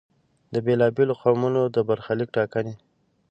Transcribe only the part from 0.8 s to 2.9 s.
بېلو قومونو د برخلیک ټاکنې.